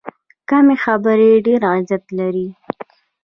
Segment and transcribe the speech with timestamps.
[0.49, 2.47] کمې خبرې، ډېر عزت لري.